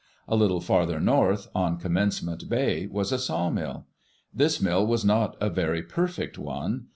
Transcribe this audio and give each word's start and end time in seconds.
A 0.27 0.35
little 0.35 0.61
farther 0.61 0.99
north, 0.99 1.47
on 1.53 1.77
Commencement 1.77 2.49
Bay, 2.49 2.87
was 2.87 3.11
a 3.11 3.19
sawmill. 3.19 3.85
This 4.33 4.59
mill 4.59 4.83
was 4.87 5.05
not 5.05 5.37
a 5.39 5.51
very 5.51 5.83
perfect 5.83 6.39
one. 6.39 6.87